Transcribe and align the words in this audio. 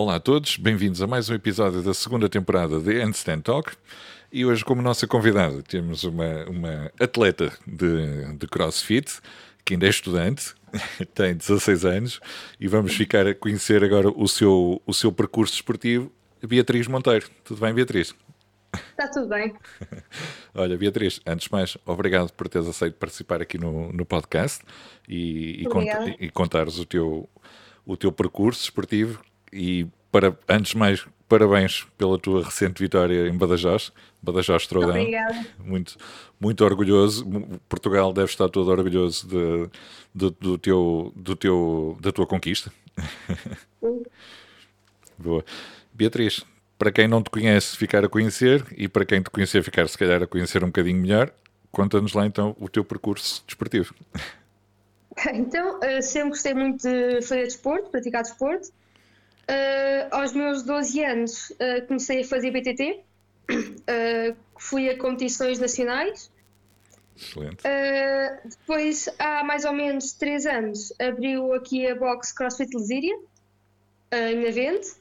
Olá 0.00 0.14
a 0.14 0.20
todos, 0.20 0.56
bem-vindos 0.56 1.02
a 1.02 1.08
mais 1.08 1.28
um 1.28 1.34
episódio 1.34 1.82
da 1.82 1.92
segunda 1.92 2.28
temporada 2.28 2.78
de 2.78 3.02
Handstand 3.02 3.40
Talk. 3.40 3.72
E 4.30 4.46
hoje, 4.46 4.64
como 4.64 4.80
nossa 4.80 5.08
convidada, 5.08 5.60
temos 5.60 6.04
uma, 6.04 6.44
uma 6.44 6.92
atleta 7.00 7.52
de, 7.66 8.32
de 8.36 8.46
crossfit, 8.46 9.18
que 9.64 9.74
ainda 9.74 9.86
é 9.86 9.88
estudante, 9.88 10.54
tem 11.16 11.34
16 11.34 11.84
anos, 11.84 12.20
e 12.60 12.68
vamos 12.68 12.94
ficar 12.94 13.26
a 13.26 13.34
conhecer 13.34 13.82
agora 13.82 14.08
o 14.08 14.28
seu, 14.28 14.80
o 14.86 14.94
seu 14.94 15.10
percurso 15.10 15.54
esportivo, 15.54 16.12
Beatriz 16.46 16.86
Monteiro. 16.86 17.28
Tudo 17.42 17.60
bem, 17.60 17.74
Beatriz? 17.74 18.14
Está 18.72 19.08
tudo 19.08 19.26
bem. 19.26 19.52
Olha, 20.54 20.78
Beatriz, 20.78 21.20
antes 21.26 21.48
de 21.48 21.52
mais, 21.52 21.76
obrigado 21.84 22.32
por 22.34 22.48
teres 22.48 22.68
aceito 22.68 22.94
participar 22.94 23.42
aqui 23.42 23.58
no, 23.58 23.92
no 23.92 24.06
podcast 24.06 24.64
e, 25.08 25.60
e, 25.60 25.64
cont 25.64 25.88
e 26.20 26.30
contares 26.30 26.78
o 26.78 26.84
teu, 26.84 27.28
o 27.84 27.96
teu 27.96 28.12
percurso 28.12 28.62
esportivo. 28.62 29.26
E 29.52 29.86
para, 30.10 30.36
antes 30.48 30.72
de 30.72 30.78
mais, 30.78 31.06
parabéns 31.28 31.86
pela 31.96 32.18
tua 32.18 32.44
recente 32.44 32.82
vitória 32.82 33.28
em 33.28 33.36
Badajoz, 33.36 33.92
Badajoz 34.22 34.66
Throwdown. 34.66 35.00
Obrigada. 35.00 35.46
Muito, 35.58 35.96
muito 36.40 36.64
orgulhoso. 36.64 37.26
Portugal 37.68 38.12
deve 38.12 38.30
estar 38.30 38.48
todo 38.48 38.70
orgulhoso 38.70 39.28
de, 39.28 39.70
de, 40.14 40.36
do 40.40 40.58
teu, 40.58 41.12
do 41.14 41.36
teu, 41.36 41.96
da 42.00 42.10
tua 42.10 42.26
conquista. 42.26 42.72
Boa. 45.18 45.44
Beatriz, 45.92 46.44
para 46.78 46.92
quem 46.92 47.08
não 47.08 47.22
te 47.22 47.30
conhece, 47.30 47.76
ficar 47.76 48.04
a 48.04 48.08
conhecer, 48.08 48.64
e 48.76 48.88
para 48.88 49.04
quem 49.04 49.20
te 49.20 49.30
conhecer, 49.30 49.62
ficar 49.62 49.88
se 49.88 49.98
calhar 49.98 50.22
a 50.22 50.26
conhecer 50.26 50.62
um 50.62 50.68
bocadinho 50.68 51.00
melhor, 51.00 51.32
conta-nos 51.72 52.12
lá 52.14 52.24
então 52.24 52.56
o 52.58 52.68
teu 52.68 52.84
percurso 52.84 53.42
desportivo. 53.46 53.94
Então, 55.34 55.80
uh, 55.80 56.00
sempre 56.00 56.30
gostei 56.30 56.54
muito 56.54 56.82
de 56.82 57.20
fazer 57.22 57.42
desporto, 57.42 57.90
praticar 57.90 58.22
desporto. 58.22 58.68
Uh, 59.48 60.14
aos 60.14 60.32
meus 60.32 60.62
12 60.62 61.02
anos 61.04 61.50
uh, 61.50 61.86
comecei 61.86 62.20
a 62.20 62.24
fazer 62.24 62.50
BTT, 62.50 63.00
fui 64.58 64.90
a 64.90 64.98
competições 64.98 65.58
nacionais. 65.58 66.30
Excelente. 67.16 67.64
depois, 68.44 69.08
há 69.18 69.42
mais 69.42 69.64
ou 69.64 69.72
menos 69.72 70.12
3 70.12 70.46
anos, 70.46 70.92
abriu 71.00 71.52
aqui 71.52 71.84
a 71.84 71.96
box 71.96 72.32
CrossFit 72.32 72.76
Lesíria, 72.76 73.18
em 74.12 74.44
Navente. 74.44 74.92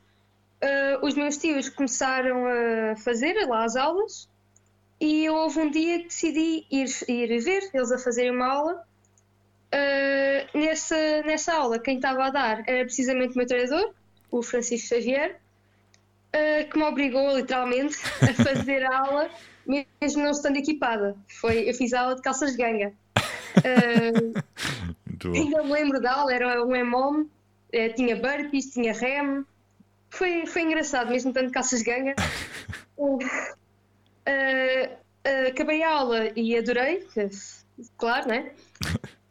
Uh, 0.57 1.05
os 1.05 1.13
meus 1.13 1.37
tios 1.37 1.69
começaram 1.69 2.47
a 2.47 2.95
fazer 2.95 3.35
lá 3.45 3.63
as 3.63 3.75
aulas 3.75 4.27
e 4.99 5.29
houve 5.29 5.59
um 5.59 5.69
dia 5.69 5.99
que 5.99 6.05
decidi 6.05 6.65
ir, 6.71 6.87
ir 7.07 7.39
ver 7.39 7.69
eles 7.71 7.91
a 7.91 7.99
fazerem 7.99 8.31
uma 8.31 8.47
aula. 8.47 8.83
Uh, 9.67 10.57
nessa, 10.57 11.21
nessa 11.23 11.53
aula, 11.53 11.77
quem 11.77 11.97
estava 11.97 12.25
a 12.25 12.29
dar 12.31 12.63
era 12.67 12.83
precisamente 12.85 13.35
o 13.35 13.37
meu 13.37 13.45
treinador, 13.45 13.93
o 14.31 14.41
Francisco 14.41 14.89
Xavier, 14.89 15.39
uh, 16.35 16.69
que 16.69 16.77
me 16.77 16.83
obrigou 16.83 17.35
literalmente 17.35 17.97
a 18.21 18.33
fazer 18.43 18.83
a 18.83 18.99
aula, 18.99 19.29
mesmo 19.65 20.23
não 20.23 20.31
estando 20.31 20.57
equipada. 20.57 21.15
Foi, 21.39 21.69
eu 21.69 21.73
fiz 21.73 21.93
a 21.93 22.01
aula 22.01 22.15
de 22.15 22.21
calças 22.21 22.51
de 22.51 22.57
ganga. 22.57 22.93
ainda 25.33 25.63
me 25.63 25.71
lembro 25.71 26.01
da 26.01 26.13
aula, 26.13 26.33
era 26.33 26.63
um 26.63 26.75
EMOM, 26.75 27.25
tinha 27.95 28.15
burpees, 28.15 28.71
tinha 28.71 28.93
rem 28.93 29.45
foi, 30.09 30.45
foi 30.45 30.63
engraçado, 30.63 31.09
mesmo 31.09 31.33
tanto 31.33 31.51
calças 31.51 31.81
ganga. 31.81 32.15
uh, 32.97 33.17
uh, 34.27 35.47
acabei 35.47 35.83
a 35.83 35.91
aula 35.91 36.31
e 36.35 36.57
adorei, 36.57 37.07
claro, 37.97 38.27
né? 38.27 38.51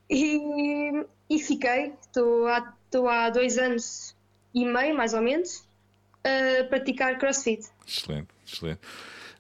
E, 0.08 1.04
e 1.28 1.38
fiquei, 1.38 1.92
estou 2.00 2.46
há, 2.46 2.72
estou 2.84 3.08
há 3.08 3.30
dois 3.30 3.58
anos 3.58 4.15
e 4.56 4.64
meio, 4.64 4.96
mais 4.96 5.14
ou 5.14 5.20
menos, 5.20 5.64
a 6.24 6.64
praticar 6.64 7.18
crossfit. 7.18 7.68
Excelente, 7.86 8.28
excelente. 8.44 8.80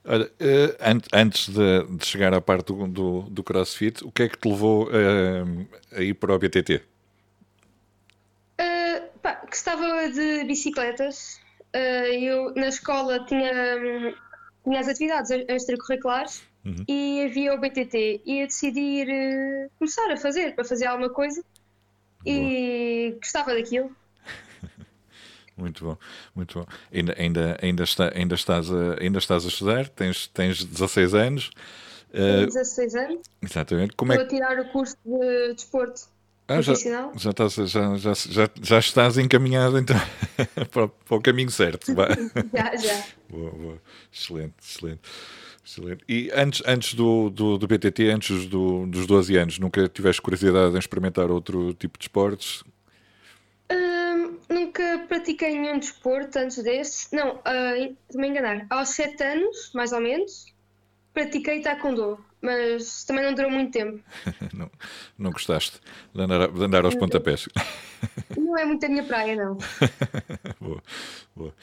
Olha, 0.04 0.26
uh, 0.26 1.02
antes 1.12 1.48
de, 1.48 1.82
de, 1.96 2.06
chegar 2.06 2.32
à 2.32 2.40
parte 2.40 2.66
do, 2.66 2.86
do, 2.86 3.22
do, 3.22 3.42
crossfit, 3.42 4.04
o 4.04 4.12
que 4.12 4.22
é 4.22 4.28
que 4.28 4.38
te 4.38 4.48
levou 4.48 4.86
uh, 4.86 5.66
a 5.90 6.00
ir 6.00 6.14
para 6.14 6.32
o 6.32 6.38
BTT? 6.38 6.80
Pá, 9.26 9.42
gostava 9.44 10.08
de 10.08 10.44
bicicletas. 10.44 11.40
Uh, 11.74 12.06
eu 12.12 12.54
na 12.54 12.68
escola 12.68 13.24
tinha, 13.26 14.14
tinha 14.62 14.78
as 14.78 14.86
atividades 14.86 15.32
extracurriculares 15.48 16.44
uhum. 16.64 16.84
e 16.86 17.24
havia 17.24 17.52
o 17.52 17.58
BTT. 17.58 18.22
E 18.24 18.42
eu 18.42 18.46
decidi 18.46 18.78
ir 18.78 19.08
uh, 19.08 19.70
começar 19.80 20.08
a 20.12 20.16
fazer, 20.16 20.54
para 20.54 20.64
fazer 20.64 20.86
alguma 20.86 21.10
coisa. 21.10 21.42
Boa. 21.42 22.36
E 22.36 23.16
gostava 23.20 23.52
daquilo. 23.52 23.90
Muito 25.56 25.84
bom, 25.84 25.96
muito 26.34 26.58
bom. 26.58 26.66
Ainda, 26.92 27.14
ainda, 27.18 27.58
ainda, 27.62 27.82
está, 27.82 28.12
ainda, 28.14 28.34
estás, 28.34 28.70
a, 28.70 28.96
ainda 29.00 29.18
estás 29.18 29.44
a 29.44 29.48
estudar, 29.48 29.88
tens, 29.88 30.26
tens 30.26 30.62
16 30.62 31.14
anos. 31.14 31.50
Uh, 32.10 32.46
16 32.46 32.94
anos. 32.94 33.20
Exatamente. 33.42 33.94
Como 33.96 34.12
Estou 34.12 34.24
é... 34.24 34.26
a 34.26 34.30
tirar 34.30 34.60
o 34.60 34.68
curso 34.70 34.96
de 35.04 35.54
desporto. 35.54 36.02
Ah, 36.48 36.60
já, 36.60 36.74
já, 36.74 37.30
estás, 37.30 37.54
já, 37.54 37.96
já, 37.96 38.12
já, 38.14 38.50
já 38.62 38.78
estás 38.78 39.18
encaminhado 39.18 39.78
então 39.78 39.96
para, 40.70 40.86
para, 40.86 41.16
o 41.16 41.20
caminho 41.20 41.50
certo. 41.50 41.86
já, 41.92 42.76
já. 42.76 43.04
Boa, 43.28 43.50
boa. 43.50 43.82
Excelente, 44.12 44.54
excelente. 44.62 45.00
excelente. 45.64 46.04
E 46.08 46.30
antes, 46.32 46.62
antes 46.64 46.94
do, 46.94 47.30
do, 47.30 47.58
do 47.58 47.66
BTT, 47.66 48.10
antes 48.10 48.46
do, 48.46 48.86
dos 48.86 49.06
12 49.06 49.36
anos, 49.36 49.58
nunca 49.58 49.88
tiveste 49.88 50.22
curiosidade 50.22 50.76
em 50.76 50.78
experimentar 50.78 51.32
outro 51.32 51.74
tipo 51.74 51.98
de 51.98 52.04
esportes? 52.04 52.62
Nunca 54.48 55.04
pratiquei 55.08 55.58
nenhum 55.58 55.78
desporto 55.78 56.38
antes 56.38 56.62
desse. 56.62 57.14
Não, 57.14 57.36
uh, 57.36 57.96
me 58.14 58.28
enganar. 58.28 58.66
Aos 58.70 58.90
7 58.90 59.22
anos, 59.22 59.72
mais 59.74 59.92
ou 59.92 60.00
menos, 60.00 60.54
pratiquei 61.12 61.60
taekwondo 61.60 62.24
mas 62.46 63.04
também 63.04 63.24
não 63.24 63.34
durou 63.34 63.50
muito 63.50 63.72
tempo. 63.72 64.00
não, 64.54 64.70
não 65.18 65.30
gostaste 65.32 65.80
de 66.14 66.22
andar, 66.22 66.48
de 66.48 66.64
andar 66.64 66.84
aos 66.84 66.94
não, 66.94 67.00
pontapés? 67.00 67.48
Não 68.36 68.56
é 68.56 68.64
muito 68.64 68.84
a 68.84 68.88
minha 68.88 69.02
praia, 69.02 69.34
não. 69.34 69.56
boa, 70.60 70.82
boa. 71.34 71.54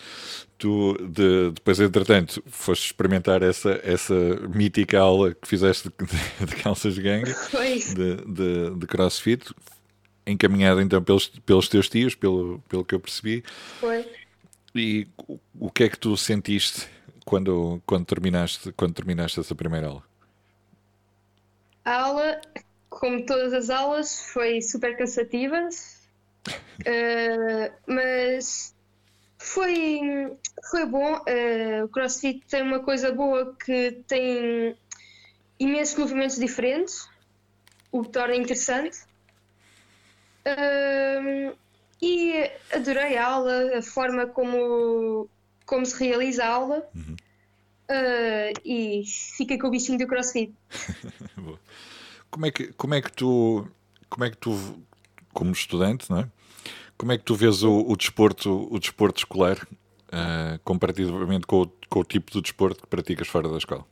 Tu, 0.58 0.98
de, 1.10 1.52
depois, 1.52 1.80
entretanto, 1.80 2.44
foste 2.48 2.88
experimentar 2.88 3.44
essa, 3.44 3.80
essa 3.84 4.14
mítica 4.54 5.00
aula 5.00 5.34
que 5.34 5.48
fizeste 5.48 5.90
de, 5.90 6.46
de 6.46 6.56
calças 6.58 6.96
de 6.96 7.02
gangue, 7.02 7.34
de, 7.96 8.16
de, 8.26 8.76
de 8.76 8.88
crossfit, 8.88 9.54
encaminhada 10.26 10.82
então 10.82 11.04
pelos, 11.04 11.28
pelos 11.28 11.68
teus 11.68 11.90
tios, 11.90 12.16
pelo, 12.16 12.60
pelo 12.70 12.86
que 12.86 12.96
eu 12.96 13.00
percebi. 13.00 13.44
Foi. 13.80 14.06
E 14.76 15.08
o, 15.28 15.40
o 15.60 15.72
que 15.72 15.84
é 15.84 15.90
que 15.90 15.98
tu 15.98 16.18
sentiste 16.18 16.88
quando, 17.26 17.82
quando, 17.86 18.06
terminaste, 18.06 18.72
quando 18.74 18.94
terminaste 18.94 19.40
essa 19.40 19.56
primeira 19.56 19.88
aula? 19.88 20.04
A 21.86 22.02
aula, 22.02 22.42
como 22.90 23.26
todas 23.26 23.54
as 23.54 23.70
aulas, 23.70 24.22
foi 24.34 24.62
super 24.62 24.98
cansativa, 24.98 25.68
uh, 26.48 27.74
mas 27.86 28.74
foi, 29.38 30.32
foi 30.72 30.86
bom. 30.86 31.18
Uh, 31.18 31.84
o 31.84 31.90
CrossFit 31.90 32.46
tem 32.48 32.62
uma 32.62 32.80
coisa 32.80 33.12
boa 33.12 33.56
que 33.64 34.04
tem 34.08 34.76
imensos 35.60 35.98
movimentos 35.98 36.38
diferentes, 36.38 37.08
o 37.92 38.02
que 38.02 38.10
torna 38.10 38.36
interessante. 38.36 38.98
Uh, 40.46 41.56
e 42.02 42.52
adorei 42.74 43.18
a 43.18 43.28
aula, 43.28 43.78
a 43.78 43.82
forma 43.82 44.28
como, 44.28 45.30
como 45.66 45.86
se 45.86 46.04
realiza 46.04 46.44
a 46.44 46.50
aula. 46.50 46.90
Uhum. 46.94 47.16
Uh, 47.90 48.60
e 48.66 49.04
fiquei 49.38 49.58
com 49.58 49.68
o 49.68 49.72
bichinho 49.72 49.98
do 49.98 50.08
crossfit. 50.08 50.54
como, 52.30 52.46
é 52.46 52.52
que, 52.52 52.74
como 52.74 52.94
é 52.94 53.02
que 53.02 53.12
tu, 53.12 53.68
como 54.10 54.26
é 54.26 54.30
que 54.30 54.38
tu, 54.38 54.86
como 55.34 55.52
estudante, 55.52 56.10
não 56.10 56.20
é? 56.20 56.30
Como 56.98 57.12
é 57.12 57.18
que 57.18 57.24
tu 57.24 57.36
vês 57.36 57.64
o, 57.64 57.80
o 57.80 57.96
desporto, 57.96 58.68
o 58.72 58.80
desporto 58.80 59.20
escolar 59.20 59.58
uh, 59.64 60.60
comparativamente 60.64 61.48
com 61.48 61.64
o, 61.64 61.72
com 61.90 62.00
o 62.00 62.04
tipo 62.04 62.32
de 62.32 62.42
desporto 62.42 62.82
que 62.82 62.88
praticas 62.88 63.28
fora 63.28 63.50
da 63.50 63.58
escola? 63.58 63.86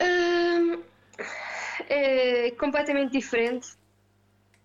Uh, 0.00 0.82
é 1.88 2.50
completamente 2.52 3.12
diferente. 3.12 3.68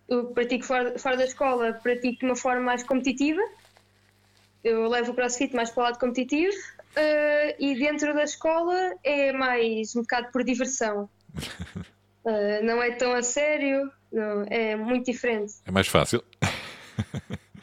Eu 0.09 0.25
pratico 0.27 0.65
fora, 0.65 0.97
fora 0.97 1.17
da 1.17 1.25
escola, 1.25 1.73
pratico 1.73 2.19
de 2.19 2.25
uma 2.25 2.35
forma 2.35 2.61
mais 2.61 2.83
competitiva 2.83 3.41
eu 4.63 4.87
levo 4.87 5.11
o 5.11 5.15
crossfit 5.15 5.55
mais 5.55 5.69
para 5.69 5.81
o 5.81 5.83
lado 5.85 5.99
competitivo 5.99 6.53
uh, 6.53 7.55
e 7.57 7.75
dentro 7.75 8.13
da 8.13 8.23
escola 8.23 8.93
é 9.03 9.31
mais 9.31 9.95
um 9.95 10.01
bocado 10.01 10.31
por 10.31 10.43
diversão. 10.43 11.09
Uh, 12.25 12.63
não 12.63 12.81
é 12.81 12.91
tão 12.91 13.13
a 13.13 13.23
sério, 13.23 13.91
não, 14.11 14.43
é 14.49 14.75
muito 14.75 15.11
diferente. 15.11 15.53
É 15.65 15.71
mais 15.71 15.87
fácil. 15.87 16.23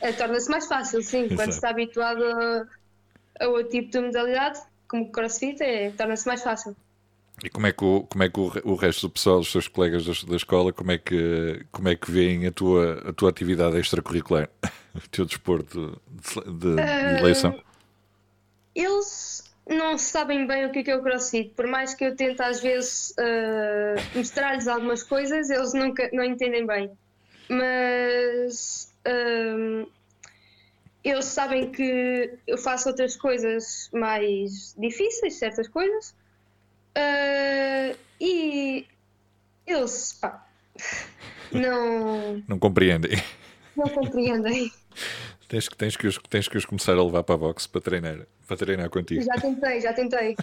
É, 0.01 0.13
Torna-se 0.13 0.51
mais 0.51 0.67
fácil, 0.67 1.03
sim. 1.03 1.25
Exato. 1.25 1.37
Quando 1.37 1.53
se 1.53 1.59
está 1.59 1.71
habituado 1.71 2.23
a, 2.25 2.67
a 3.45 3.49
outro 3.49 3.71
tipo 3.71 3.91
de 3.91 4.01
modalidade, 4.01 4.61
como 4.89 5.11
crossfit, 5.11 5.63
é, 5.63 5.91
torna-se 5.91 6.27
mais 6.27 6.43
fácil. 6.43 6.77
E 7.45 7.51
como 7.51 7.67
é 7.67 7.73
que, 7.73 7.85
o, 7.85 8.03
como 8.03 8.25
é 8.25 8.31
que 8.31 8.41
o, 8.41 8.53
o 8.65 8.75
resto 8.75 9.09
do 9.09 9.13
pessoal, 9.13 9.41
os 9.41 9.53
seus 9.53 9.69
colegas 9.69 10.07
da, 10.07 10.31
da, 10.31 10.37
escola, 10.37 10.73
como 10.73 10.91
é 10.91 10.99
que, 10.99 11.65
como 11.71 11.89
é 11.89 11.95
que 11.95 12.11
veem 12.11 12.47
a 12.47 12.53
tua, 12.53 13.03
a 13.09 13.13
tua 13.13 13.31
atividade 13.31 13.79
extracurricular? 13.79 14.49
O 14.97 15.09
teu 15.11 15.27
desporto 15.27 16.01
de, 16.09 16.41
de, 16.53 16.75
de 16.75 17.21
eleição? 17.21 17.63
Eles 18.75 19.45
não 19.69 19.99
sabem 19.99 20.47
bem 20.47 20.65
o 20.65 20.73
que 20.73 20.79
é, 20.79 20.83
que 20.85 20.91
é 20.91 20.97
o 20.97 21.03
crossfit, 21.03 21.51
por 21.55 21.67
mais 21.67 21.93
que 21.93 22.05
eu 22.05 22.17
tente 22.17 22.41
às 22.41 22.63
vezes 22.63 23.11
uh, 23.19 24.19
mostrar-lhes 24.19 24.67
algumas 24.67 25.03
coisas, 25.03 25.51
eles 25.51 25.75
nunca 25.75 26.09
não 26.15 26.25
entendem 26.25 26.67
bem. 26.67 26.91
Mas 27.51 28.91
uh, 29.07 29.91
eles 31.05 31.25
sabem 31.27 31.71
que 31.71 32.39
eu 32.47 32.57
faço 32.57 32.89
outras 32.89 33.17
coisas 33.17 33.91
mais 33.93 34.75
difíceis, 34.79 35.35
certas 35.35 35.69
coisas, 35.69 36.15
uh, 36.97 37.97
e 38.21 38.87
eles 39.67 40.19
pá, 40.21 40.47
não, 41.53 42.43
não 42.49 42.59
compreendem. 42.59 43.23
Não 43.77 43.89
compreendem. 43.89 44.73
Tens 45.49 45.69
que, 45.69 45.77
tens, 45.77 45.97
que 45.97 46.09
os, 46.09 46.19
tens 46.29 46.49
que 46.49 46.59
os 46.59 46.65
começar 46.65 46.95
a 46.95 47.05
levar 47.05 47.23
para 47.23 47.37
a 47.37 47.39
boxe 47.39 47.69
para 47.69 47.81
treinar, 47.81 48.27
para 48.49 48.57
treinar 48.57 48.91
contigo. 48.91 49.23
Já 49.23 49.35
tentei, 49.35 49.81
já 49.81 49.93
tentei. 49.93 50.35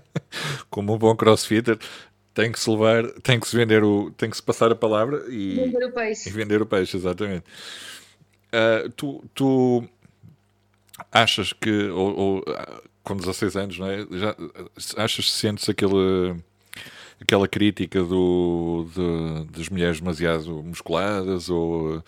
Como 0.70 0.94
um 0.94 0.98
bom 0.98 1.14
crossfitter, 1.14 1.78
tem 2.32 2.50
que 2.50 2.58
se 2.58 2.70
levar, 2.70 3.06
tem 3.20 3.38
que 3.38 3.46
se 3.46 3.54
vender 3.54 3.84
o, 3.84 4.10
tem 4.12 4.30
que 4.30 4.36
se 4.36 4.42
passar 4.42 4.72
a 4.72 4.74
palavra 4.74 5.26
e 5.28 5.56
vender 5.56 5.84
o 5.84 5.92
peixe. 5.92 6.28
E 6.30 6.32
vender 6.32 6.62
o 6.62 6.66
peixe, 6.66 6.96
exatamente. 6.96 7.44
Uh, 8.48 8.88
tu, 8.96 9.22
tu 9.34 9.84
achas 11.12 11.52
que, 11.52 11.88
ou, 11.88 12.16
ou, 12.16 12.44
com 13.02 13.16
16 13.16 13.56
anos, 13.56 13.78
não 13.78 13.86
é? 13.86 14.06
Já, 14.10 14.36
achas 14.96 15.24
que 15.26 15.32
sentes 15.32 15.68
aquele, 15.68 16.36
aquela 17.20 17.48
crítica 17.48 18.02
do, 18.02 18.86
de, 18.94 19.58
das 19.58 19.68
mulheres 19.68 20.00
demasiado 20.00 20.62
musculadas 20.62 21.48
ou 21.48 22.02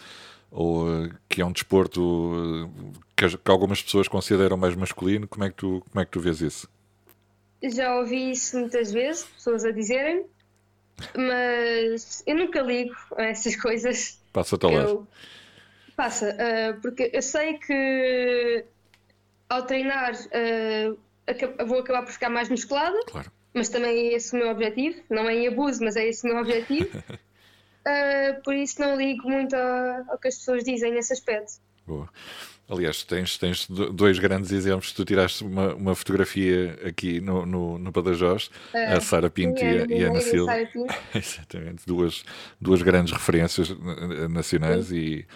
ou 0.52 0.84
que 1.30 1.40
é 1.40 1.46
um 1.46 1.50
desporto 1.50 2.02
uh, 2.02 2.92
que, 3.16 3.38
que, 3.38 3.50
algumas 3.50 3.82
pessoas 3.82 4.06
consideram 4.06 4.56
mais 4.56 4.76
masculino. 4.76 5.26
Como 5.26 5.42
é 5.44 5.48
que 5.48 5.56
tu, 5.56 5.82
como 5.90 6.02
é 6.02 6.04
que 6.04 6.10
tu 6.10 6.20
vês 6.20 6.42
isso? 6.42 6.68
Já 7.62 7.96
ouvi 7.96 8.32
isso 8.32 8.58
muitas 8.58 8.92
vezes, 8.92 9.24
pessoas 9.24 9.64
a 9.64 9.70
dizerem, 9.70 10.26
mas 11.16 12.22
eu 12.26 12.36
nunca 12.36 12.60
ligo 12.60 12.94
a 13.16 13.24
essas 13.24 13.56
coisas. 13.56 14.20
Passa-te 14.32 14.66
ao 14.66 14.72
lado. 14.72 15.08
Passa, 15.96 16.36
uh, 16.36 16.80
porque 16.82 17.10
eu 17.12 17.22
sei 17.22 17.58
que 17.58 18.64
ao 19.52 19.62
treinar 19.62 20.14
uh, 20.14 20.98
vou 21.66 21.80
acabar 21.80 22.02
por 22.02 22.12
ficar 22.12 22.30
mais 22.30 22.48
musculada, 22.48 22.98
claro. 23.06 23.30
mas 23.52 23.68
também 23.68 23.90
é 23.90 24.14
esse 24.14 24.34
o 24.34 24.38
meu 24.38 24.48
objetivo. 24.48 25.00
Não 25.10 25.28
é 25.28 25.34
em 25.34 25.46
abuso, 25.46 25.84
mas 25.84 25.94
é 25.94 26.08
esse 26.08 26.26
o 26.26 26.32
meu 26.32 26.40
objetivo. 26.40 26.98
Uh, 26.98 28.40
por 28.42 28.54
isso 28.54 28.80
não 28.80 28.96
ligo 28.96 29.28
muito 29.28 29.54
ao, 29.54 30.18
que 30.18 30.28
as 30.28 30.36
pessoas 30.36 30.64
dizem 30.64 30.92
nesse 30.92 31.12
aspecto. 31.12 31.60
Boa. 31.86 32.08
Aliás, 32.68 33.02
tens, 33.02 33.36
tens 33.36 33.68
dois 33.68 34.18
grandes 34.18 34.50
exemplos. 34.50 34.92
Tu 34.92 35.04
tiraste 35.04 35.44
uma, 35.44 35.74
uma 35.74 35.94
fotografia 35.94 36.78
aqui 36.86 37.20
no, 37.20 37.44
no, 37.44 37.78
no 37.78 37.92
Badajoz, 37.92 38.50
a 38.72 38.98
Sara 39.00 39.28
Pinto 39.28 39.62
e 39.62 39.66
a, 39.66 39.86
e 39.86 40.04
a 40.04 40.08
Ana 40.08 40.20
Silva. 40.20 40.52
Exatamente, 41.14 41.84
duas, 41.86 42.24
duas 42.58 42.80
grandes 42.80 43.12
referências 43.12 43.76
nacionais 44.30 44.86
Sim. 44.86 44.96
e 44.96 45.26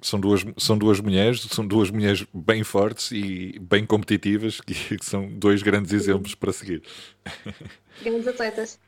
são 0.00 0.20
duas, 0.20 0.44
são 0.56 0.76
duas 0.76 1.00
mulheres, 1.00 1.40
são 1.40 1.66
duas 1.66 1.90
mulheres 1.90 2.26
bem 2.32 2.62
fortes 2.62 3.10
e 3.12 3.58
bem 3.60 3.84
competitivas, 3.86 4.60
que 4.60 4.74
são 5.02 5.28
dois 5.28 5.62
grandes 5.62 5.92
exemplos 5.92 6.34
para 6.34 6.52
seguir. 6.52 6.82
Grandes 8.02 8.28
atletas. 8.28 8.78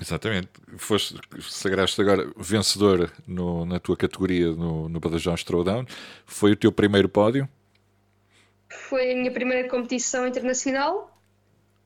Exatamente. 0.00 0.48
Foste, 0.76 1.18
sagraste 1.40 2.00
agora 2.00 2.30
vencedor 2.36 3.10
no, 3.26 3.64
na 3.64 3.78
tua 3.78 3.96
categoria 3.96 4.50
no, 4.50 4.88
no 4.88 5.00
Badajoz 5.00 5.42
Throwdown. 5.42 5.86
Foi 6.26 6.52
o 6.52 6.56
teu 6.56 6.70
primeiro 6.70 7.08
pódio? 7.08 7.48
Foi 8.68 9.12
a 9.12 9.16
minha 9.16 9.30
primeira 9.30 9.68
competição 9.68 10.26
internacional. 10.26 11.18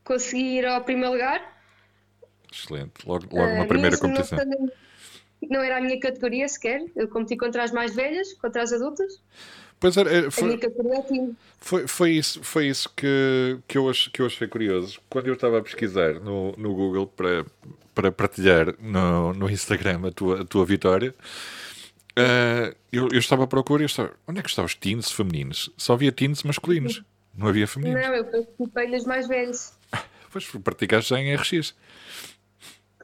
Consegui 0.03 0.59
ir 0.59 0.67
ao 0.67 0.83
primeiro 0.83 1.13
lugar. 1.13 1.63
Excelente. 2.53 3.07
Logo, 3.07 3.27
logo 3.31 3.63
uh, 3.63 3.69
primeira 3.69 3.97
competição. 3.97 4.39
Não, 4.45 4.69
não 5.49 5.63
era 5.63 5.79
a 5.79 5.81
minha 5.81 5.99
categoria 5.99 6.49
sequer. 6.49 6.85
Eu 6.95 7.09
competi 7.09 7.37
contra 7.37 7.65
as 7.65 7.73
mais 7.73 7.95
velhas, 7.95 8.33
contra 8.35 8.63
as 8.63 8.73
adultas. 8.73 9.21
Pois 9.81 9.97
era, 9.97 10.31
foi, 10.31 10.61
foi, 11.59 11.87
foi, 11.87 12.11
isso, 12.11 12.45
foi 12.45 12.67
isso 12.67 12.93
que, 12.95 13.59
que, 13.67 13.79
eu 13.79 13.89
ach, 13.89 14.11
que 14.11 14.21
eu 14.21 14.27
achei 14.27 14.47
curioso. 14.47 15.01
Quando 15.09 15.29
eu 15.29 15.33
estava 15.33 15.59
a 15.59 15.63
pesquisar 15.63 16.21
no, 16.21 16.53
no 16.59 16.75
Google 16.75 17.07
para, 17.07 17.47
para 17.95 18.13
partilhar 18.13 18.75
no, 18.79 19.33
no 19.33 19.49
Instagram 19.49 20.07
a 20.07 20.11
tua, 20.11 20.43
a 20.43 20.45
tua 20.45 20.67
vitória, 20.67 21.15
uh, 22.11 22.77
eu, 22.93 23.09
eu 23.11 23.19
estava 23.19 23.45
à 23.45 23.47
procura 23.47 23.83
e 23.83 23.87
estava, 23.87 24.13
onde 24.29 24.41
é 24.41 24.43
que 24.43 24.51
estavam 24.51 24.67
os 24.67 24.75
teens 24.75 25.11
femininos? 25.11 25.71
Só 25.79 25.95
havia 25.95 26.13
teens 26.13 26.43
masculinos, 26.43 27.03
não 27.35 27.49
havia 27.49 27.67
femininos. 27.67 28.03
Não, 28.03 28.15
eu 28.15 28.25
participei 28.27 28.89
nas 28.89 29.05
mais 29.05 29.27
velhas. 29.27 29.79
Pois, 30.33 30.47
praticaste 30.47 31.11
já 31.11 31.19
em 31.19 31.35
RX. 31.35 31.75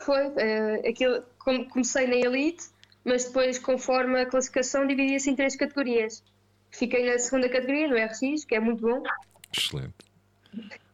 Foi, 0.06 0.24
uh, 0.28 0.88
aquilo, 0.88 1.20
comecei 1.68 2.06
na 2.06 2.14
Elite, 2.14 2.66
mas 3.04 3.24
depois, 3.24 3.58
conforme 3.58 4.20
a 4.20 4.26
classificação, 4.26 4.86
dividia-se 4.86 5.28
em 5.28 5.34
três 5.34 5.56
categorias. 5.56 6.22
Fiquei 6.70 7.10
na 7.10 7.18
segunda 7.18 7.48
categoria, 7.48 7.88
no 7.88 7.96
RX, 7.96 8.44
que 8.44 8.54
é 8.54 8.60
muito 8.60 8.82
bom. 8.82 9.02
Excelente. 9.52 9.94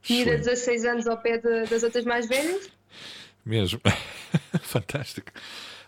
E 0.09 0.23
a 0.23 0.37
16 0.37 0.87
anos 0.87 1.06
ao 1.06 1.19
pé 1.19 1.37
de, 1.37 1.67
das 1.67 1.82
outras 1.82 2.06
mais 2.06 2.26
velhas. 2.26 2.70
Mesmo. 3.44 3.82
Fantástico. 4.62 5.31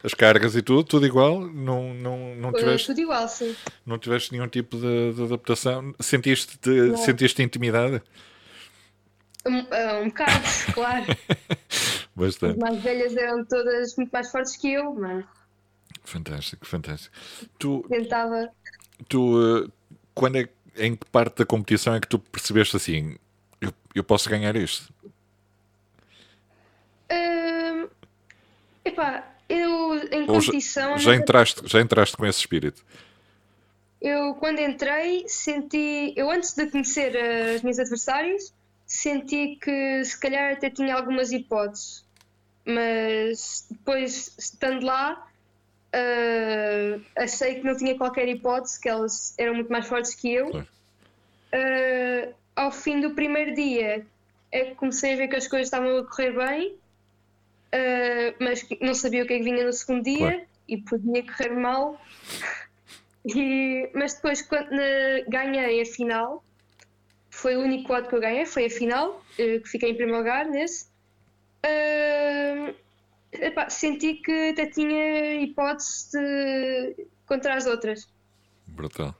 As 0.02 0.12
cargas 0.12 0.54
e 0.54 0.60
tudo, 0.60 0.84
tudo 0.84 1.06
igual? 1.06 1.40
Não, 1.40 1.94
não, 1.94 2.34
não 2.34 2.52
tiveste, 2.52 2.88
tudo 2.88 3.00
igual, 3.00 3.26
sim. 3.26 3.56
Não 3.86 3.98
tiveste 3.98 4.32
nenhum 4.32 4.48
tipo 4.48 4.76
de, 4.76 5.14
de 5.14 5.22
adaptação? 5.22 5.94
Sentiste, 5.98 6.58
sentiste 7.02 7.42
intimidade? 7.42 8.02
Um, 9.46 9.60
uh, 9.60 10.02
um 10.02 10.08
bocado, 10.08 10.44
claro. 10.74 11.06
Bastante. 12.14 12.52
As 12.52 12.70
mais 12.70 12.82
velhas 12.82 13.16
eram 13.16 13.44
todas 13.44 13.96
muito 13.96 14.10
mais 14.10 14.30
fortes 14.30 14.56
que 14.56 14.72
eu, 14.72 14.94
mas. 14.94 15.24
Fantástico, 16.04 16.66
fantástico. 16.66 17.14
Tu, 17.58 17.84
Tentava. 17.88 18.50
Tu, 19.08 19.18
uh, 19.20 19.72
quando 20.14 20.36
é, 20.36 20.48
em 20.76 20.94
que 20.94 21.06
parte 21.06 21.38
da 21.38 21.46
competição 21.46 21.94
é 21.94 22.00
que 22.00 22.08
tu 22.08 22.18
percebeste 22.18 22.76
assim, 22.76 23.16
eu, 23.60 23.72
eu 23.94 24.04
posso 24.04 24.28
ganhar 24.28 24.54
isto? 24.54 24.92
Uh, 27.10 27.90
epá, 28.84 29.34
eu 29.48 29.96
em 30.12 30.26
competição. 30.26 30.98
Já, 30.98 31.12
já, 31.12 31.16
entraste, 31.16 31.62
já 31.64 31.80
entraste 31.80 32.16
com 32.16 32.26
esse 32.26 32.40
espírito? 32.40 32.84
Eu, 34.00 34.34
quando 34.34 34.60
entrei, 34.60 35.24
senti. 35.26 36.12
Eu, 36.14 36.30
antes 36.30 36.54
de 36.54 36.66
conhecer 36.66 37.16
as 37.16 37.62
minhas 37.62 37.78
adversárias, 37.78 38.52
senti 38.86 39.56
que 39.56 40.04
se 40.04 40.18
calhar 40.20 40.52
até 40.52 40.70
tinha 40.70 40.94
algumas 40.94 41.32
hipóteses. 41.32 42.03
Mas 42.64 43.66
depois, 43.70 44.34
estando 44.38 44.86
lá, 44.86 45.28
uh, 45.94 47.04
achei 47.16 47.56
que 47.56 47.64
não 47.64 47.76
tinha 47.76 47.96
qualquer 47.96 48.28
hipótese, 48.28 48.80
que 48.80 48.88
elas 48.88 49.34
eram 49.38 49.54
muito 49.54 49.70
mais 49.70 49.86
fortes 49.86 50.14
que 50.14 50.32
eu. 50.32 50.50
Claro. 50.50 50.68
Uh, 51.52 52.34
ao 52.56 52.72
fim 52.72 53.00
do 53.00 53.14
primeiro 53.14 53.54
dia 53.54 54.04
é 54.50 54.64
que 54.66 54.74
comecei 54.74 55.14
a 55.14 55.16
ver 55.16 55.28
que 55.28 55.36
as 55.36 55.46
coisas 55.46 55.68
estavam 55.68 55.96
a 55.98 56.04
correr 56.04 56.32
bem, 56.32 56.72
uh, 56.72 58.34
mas 58.40 58.66
não 58.80 58.94
sabia 58.94 59.22
o 59.24 59.26
que 59.26 59.34
é 59.34 59.38
que 59.38 59.44
vinha 59.44 59.64
no 59.64 59.72
segundo 59.72 60.02
dia 60.02 60.18
claro. 60.18 60.42
e 60.68 60.78
podia 60.78 61.22
correr 61.26 61.50
mal. 61.50 62.00
E, 63.26 63.88
mas 63.94 64.12
depois, 64.12 64.42
quando 64.42 64.68
ganhei 65.28 65.80
a 65.80 65.86
final, 65.86 66.44
foi 67.30 67.56
o 67.56 67.62
único 67.62 67.84
quadro 67.86 68.10
que 68.10 68.16
eu 68.16 68.20
ganhei, 68.20 68.44
foi 68.44 68.66
a 68.66 68.70
final, 68.70 69.24
que 69.34 69.62
fiquei 69.64 69.92
em 69.92 69.94
primeiro 69.94 70.18
lugar 70.18 70.44
nesse. 70.44 70.88
Uh, 71.64 72.74
epá, 73.32 73.70
senti 73.70 74.14
que 74.14 74.50
até 74.50 74.66
tinha 74.66 75.42
hipótese 75.42 76.12
de... 76.12 77.06
contra 77.26 77.54
as 77.54 77.66
outras. 77.66 78.06
Brutal. 78.66 79.14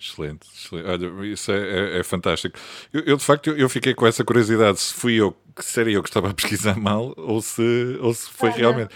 Excelente, 0.00 0.48
excelente. 0.54 0.88
Olha, 0.88 1.26
isso 1.26 1.52
é, 1.52 1.58
é, 1.58 1.98
é 1.98 2.02
fantástico. 2.02 2.58
Eu, 2.90 3.02
eu, 3.02 3.16
de 3.18 3.24
facto, 3.24 3.48
eu, 3.50 3.58
eu, 3.58 3.68
fiquei 3.68 3.94
com 3.94 4.06
essa 4.06 4.24
curiosidade 4.24 4.80
se 4.80 4.94
fui 4.94 5.16
eu, 5.16 5.36
se 5.58 5.78
era 5.78 5.90
eu 5.90 6.02
que 6.02 6.08
estava 6.08 6.30
a 6.30 6.34
pesquisar 6.34 6.78
mal 6.80 7.12
ou 7.18 7.42
se, 7.42 7.98
ou 8.00 8.14
se 8.14 8.30
foi 8.30 8.48
ah, 8.48 8.52
realmente. 8.54 8.94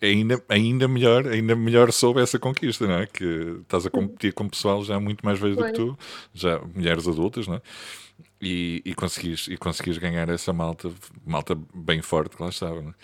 Ainda, 0.00 0.42
ainda 0.48 0.88
melhor, 0.88 1.26
ainda 1.26 1.54
melhor 1.54 1.92
soube 1.92 2.20
essa 2.20 2.38
conquista, 2.38 2.86
não 2.86 2.94
é? 2.94 3.06
Que 3.06 3.58
estás 3.62 3.86
a 3.86 3.90
competir 3.90 4.32
com 4.32 4.48
pessoal 4.48 4.84
já 4.84 4.98
muito 4.98 5.24
mais 5.24 5.38
velho 5.38 5.56
do 5.56 5.64
que 5.64 5.72
tu, 5.72 5.98
já 6.34 6.58
mulheres 6.74 7.06
adultas, 7.06 7.46
não 7.46 7.56
é? 7.56 7.62
E, 8.40 8.82
e, 8.84 8.94
conseguis, 8.94 9.46
e 9.48 9.56
conseguis 9.56 9.98
ganhar 9.98 10.28
essa 10.28 10.52
malta, 10.52 10.90
malta 11.24 11.56
bem 11.74 12.02
forte 12.02 12.36
que 12.36 12.42
lá 12.42 12.48
estava, 12.48 12.82
não 12.82 12.90
é? 12.90 12.94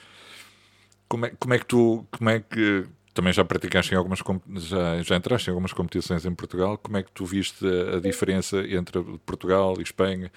Como 1.08 1.26
é, 1.26 1.30
como 1.38 1.54
é 1.54 1.58
que 1.58 1.66
tu, 1.66 2.06
como 2.10 2.30
é 2.30 2.40
que 2.40 2.86
também 3.14 3.32
já 3.32 3.44
praticaste 3.44 3.92
em 3.92 3.96
algumas 3.96 4.20
já, 4.56 5.02
já 5.02 5.16
entraste 5.16 5.48
em 5.48 5.50
algumas 5.50 5.72
competições 5.72 6.24
em 6.24 6.34
Portugal, 6.34 6.78
como 6.78 6.96
é 6.96 7.02
que 7.02 7.10
tu 7.12 7.24
viste 7.24 7.66
a, 7.66 7.96
a 7.96 8.00
diferença 8.00 8.58
entre 8.66 9.02
Portugal 9.26 9.74
e 9.78 9.82
Espanha? 9.82 10.30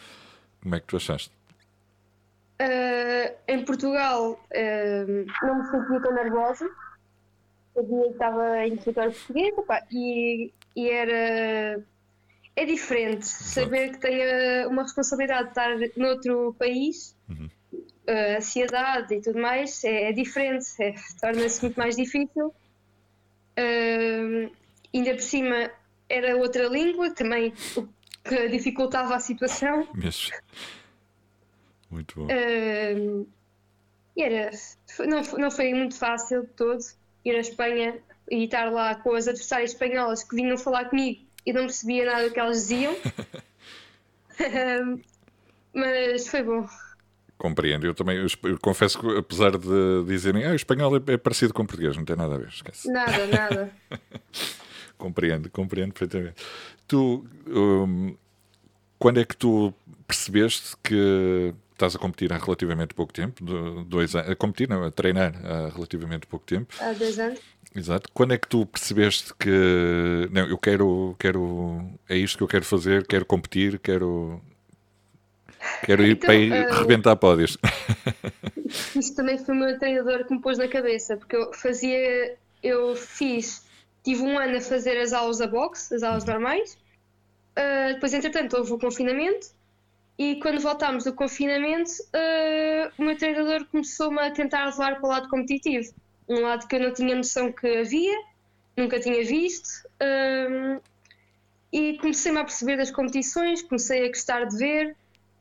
Como 0.62 0.76
é 0.76 0.80
que 0.80 0.88
tu 0.88 0.98
achaste? 0.98 1.32
Uh, 2.62 3.36
em 3.50 3.66
Portugal 3.66 4.32
uh, 4.32 5.46
não 5.46 5.58
me 5.60 5.66
sentia 5.70 6.00
tão 6.02 6.14
nervosa, 6.14 6.70
sabia 7.74 8.04
que 8.04 8.10
estava 8.12 8.66
em 8.66 8.78
território 8.78 9.12
português 9.12 9.58
opa, 9.58 9.82
e 9.92 10.54
e 10.76 10.90
era. 10.90 11.84
É 12.56 12.66
diferente 12.66 13.26
saber 13.28 13.92
que 13.92 14.00
tenho 14.00 14.70
uma 14.70 14.84
responsabilidade 14.84 15.44
de 15.44 15.50
estar 15.50 16.00
noutro 16.00 16.56
país, 16.58 17.14
Uhum. 17.30 17.50
a 18.08 18.38
ansiedade 18.38 19.16
e 19.16 19.22
tudo 19.22 19.40
mais, 19.40 19.84
é, 19.84 20.10
é 20.10 20.12
diferente, 20.14 20.66
é, 20.80 20.94
torna-se 21.20 21.62
muito 21.62 21.76
mais 21.78 21.98
difícil. 21.98 22.54
Ah, 23.58 24.50
ainda 24.94 25.14
por 25.14 25.22
cima 25.22 25.70
era 26.08 26.38
outra 26.38 26.68
língua, 26.68 27.12
também 27.12 27.54
o 27.76 27.88
que 28.24 28.48
dificultava 28.50 29.16
a 29.16 29.20
situação. 29.20 29.88
Mesmo. 29.94 30.34
Muito 31.90 32.16
bom. 32.20 32.28
Ah, 32.30 33.26
e 34.18 34.24
era, 34.24 34.52
não, 35.08 35.24
foi- 35.24 35.40
não 35.42 35.52
foi 35.52 35.74
muito 35.74 35.96
fácil 35.98 36.42
de 36.44 36.48
todo 36.50 36.80
ir 37.24 37.36
à 37.36 37.40
Espanha 37.40 38.00
e 38.32 38.46
estar 38.46 38.72
lá 38.72 38.96
com 38.96 39.14
as 39.14 39.28
adversárias 39.28 39.72
espanholas 39.72 40.24
que 40.24 40.36
vinham 40.36 40.58
falar 40.58 40.86
comigo 40.86 41.22
e 41.46 41.54
não 41.54 41.62
percebia 41.64 42.06
nada 42.06 42.28
do 42.28 42.34
que 42.34 42.40
elas 42.40 42.58
diziam. 42.58 42.96
Mas 45.74 46.28
foi 46.28 46.44
bom. 46.44 46.66
Compreendo. 47.38 47.86
Eu 47.86 47.94
também 47.94 48.18
eu, 48.18 48.28
eu 48.44 48.58
confesso 48.60 48.98
que, 49.00 49.18
apesar 49.18 49.58
de 49.58 50.04
dizerem 50.08 50.46
ah, 50.46 50.52
o 50.52 50.56
espanhol 50.56 50.96
é, 50.98 51.02
é 51.14 51.18
parecido 51.18 51.54
com 51.54 51.64
o 51.64 51.68
português, 51.68 51.98
não 51.98 52.06
tem 52.06 52.16
nada 52.16 52.36
a 52.36 52.38
ver, 52.38 52.48
esquece. 52.48 52.90
Nada, 52.92 53.28
nada. 53.28 53.74
Compreendo, 54.98 55.50
compreendo 55.52 55.92
perfeitamente. 55.94 56.42
Tu, 56.88 57.26
hum, 57.48 58.16
quando 58.98 59.20
é 59.20 59.26
que 59.26 59.36
tu 59.36 59.74
percebeste 60.08 60.78
que 60.82 61.54
estás 61.76 61.96
a 61.96 62.00
competir 62.00 62.32
há 62.34 62.38
relativamente 62.38 62.94
pouco 62.94 63.14
tempo? 63.14 63.44
Do- 63.44 63.84
Dois 63.84 64.16
anos, 64.16 64.32
a 64.32 64.36
competir, 64.36 64.68
não, 64.70 64.84
a 64.84 64.92
treinar 64.92 65.34
há 65.46 65.70
relativamente 65.70 66.26
pouco 66.28 66.46
tempo. 66.46 66.74
Há 66.80 66.94
dois 66.94 67.20
anos. 67.20 67.40
Exato. 67.76 68.10
Quando 68.14 68.34
é 68.34 68.38
que 68.38 68.48
tu 68.48 68.66
percebeste 68.66 69.34
que 69.38 70.30
não, 70.32 70.48
eu 70.48 70.58
quero, 70.58 71.16
quero, 71.20 71.82
é 72.08 72.16
isto 72.18 72.38
que 72.38 72.44
eu 72.44 72.48
quero 72.48 72.64
fazer, 72.66 73.06
quero 73.06 73.26
competir, 73.26 73.80
quero, 73.80 74.42
quero 75.84 76.04
ir 76.04 76.12
Então, 76.12 76.28
para 76.28 76.36
ir 76.36 76.52
eh, 76.54 76.72
rebentar 76.72 77.16
pódios. 77.18 77.58
Isso 78.96 79.14
também 79.16 79.38
foi 79.38 79.54
o 79.56 79.58
meu 79.60 79.78
treinador 79.78 80.26
que 80.26 80.34
me 80.34 80.42
pôs 80.42 80.58
na 80.58 80.68
cabeça, 80.68 81.18
porque 81.18 81.36
eu 81.36 81.54
fazia, 81.54 82.36
eu 82.64 82.96
fiz, 82.96 83.66
tive 84.04 84.22
um 84.22 84.40
ano 84.40 84.58
a 84.58 84.62
fazer 84.62 84.98
as 84.98 85.12
aulas 85.14 85.38
da 85.40 85.48
boxe, 85.48 85.94
as 85.94 86.02
aulas 86.04 86.24
normais, 86.26 86.78
Ah, 87.58 87.92
depois 87.94 88.14
entretanto 88.14 88.56
houve 88.58 88.72
o 88.74 88.78
confinamento 88.80 89.48
e 90.18 90.36
quando 90.40 90.62
voltámos 90.62 91.04
do 91.04 91.14
confinamento 91.14 91.92
ah, 92.14 92.92
o 92.98 93.04
meu 93.04 93.18
treinador 93.18 93.66
começou-me 93.66 94.20
a 94.20 94.32
tentar 94.32 94.66
levar 94.66 94.96
para 94.96 95.06
o 95.06 95.10
lado 95.10 95.30
competitivo, 95.30 95.94
um 96.28 96.42
lado 96.42 96.68
que 96.68 96.76
eu 96.76 96.80
não 96.80 96.94
tinha 96.94 97.16
noção 97.16 97.52
que 97.52 97.68
havia, 97.78 98.18
nunca 98.78 99.00
tinha 99.00 99.24
visto, 99.26 99.70
ah, 100.00 100.80
e 101.72 101.98
comecei-me 101.98 102.40
a 102.40 102.44
perceber 102.44 102.78
das 102.78 102.92
competições, 102.92 103.62
comecei 103.62 104.06
a 104.06 104.08
gostar 104.08 104.46
de 104.46 104.58
ver 104.58 104.96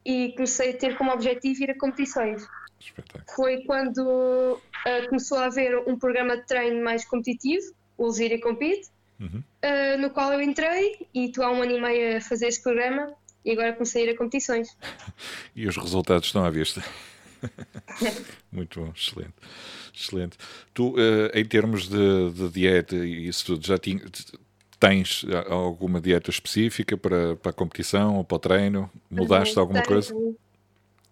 e 0.05 0.33
comecei 0.33 0.71
a 0.71 0.77
ter 0.77 0.97
como 0.99 1.13
objetivo 1.13 1.63
ir 1.63 1.71
a 1.71 1.79
competições 1.79 2.45
Espetáculo. 2.81 3.25
foi 3.37 3.63
quando 3.65 4.61
ah, 4.87 5.07
começou 5.09 5.39
a 5.39 5.47
haver 5.47 5.79
um 5.89 5.97
programa 5.99 6.37
de 6.37 6.47
treino 6.47 6.83
mais 6.83 7.05
competitivo, 7.05 7.73
o 7.97 8.07
Lusíria 8.07 8.41
Compete, 8.41 8.93
Uhum. 9.21 9.45
ah, 9.63 9.97
no 9.97 10.11
qual 10.11 10.33
eu 10.33 10.41
entrei 10.43 11.07
e 11.15 11.27
estou 11.27 11.45
há 11.45 11.53
um 11.53 11.63
ano 11.63 11.71
e 11.77 11.81
meio 11.81 12.17
a 12.17 12.21
fazer 12.21 12.49
este 12.49 12.61
programa 12.65 13.15
e 13.45 13.53
agora 13.53 13.73
comecei 13.73 14.03
a 14.03 14.07
ir 14.07 14.15
a 14.15 14.17
competições. 14.17 14.69
E 15.55 15.67
os 15.69 15.77
resultados 15.77 16.27
estão 16.27 16.45
à 16.45 16.51
vista. 16.51 16.83
Muito 18.51 18.81
bom, 18.81 18.93
excelente. 18.97 19.35
Excelente. 19.95 20.37
Tu, 20.73 20.95
eh, 20.99 21.41
em 21.41 21.45
termos 21.45 21.89
de, 21.89 22.31
de 22.33 22.49
dieta 22.49 22.97
e 22.97 23.29
isso 23.29 23.47
tudo, 23.47 23.67
já 23.67 23.79
tinha- 23.79 24.03
tens 24.81 25.25
alguma 25.49 26.01
dieta 26.01 26.31
específica 26.31 26.97
para, 26.97 27.37
para 27.37 27.51
a 27.51 27.55
competição 27.55 28.17
ou 28.17 28.25
para 28.25 28.37
o 28.37 28.39
treino? 28.41 28.91
Mudaste 29.11 29.59
alguma 29.59 29.83
Tenho, 29.83 29.87
coisa? 29.95 30.37